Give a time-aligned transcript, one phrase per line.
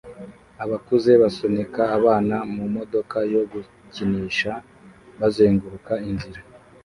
[0.63, 4.51] Abakuze basunika abana mumodoka yo gukinisha
[5.19, 6.41] bazenguruka inzira